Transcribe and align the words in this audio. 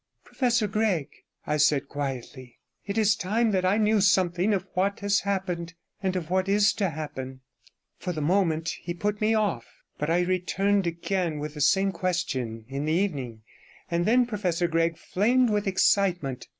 'Professor 0.23 0.65
Gregg,' 0.67 1.11
I 1.45 1.57
said 1.57 1.87
quietly, 1.87 2.57
'it 2.87 2.97
is 2.97 3.15
time 3.15 3.51
that 3.51 3.63
I 3.63 3.77
knew 3.77 4.01
something 4.01 4.51
of 4.51 4.65
what 4.73 5.01
has 5.01 5.19
happened, 5.19 5.75
and 6.01 6.15
of 6.15 6.31
what 6.31 6.49
is 6.49 6.73
to 6.77 6.89
happen.' 6.89 7.41
For 7.99 8.11
the 8.11 8.19
moment 8.19 8.69
he 8.81 8.95
put 8.95 9.21
me 9.21 9.35
off, 9.35 9.67
but 9.99 10.09
I 10.09 10.21
returned 10.21 10.87
again 10.87 11.37
with 11.37 11.53
the 11.53 11.61
same 11.61 11.91
question 11.91 12.65
in 12.67 12.85
the 12.85 12.93
evening, 12.93 13.43
and 13.91 14.07
then 14.07 14.25
Professor 14.25 14.67
Gregg 14.67 14.97
flamed 14.97 15.51
with 15.51 15.67
excitement. 15.67 16.47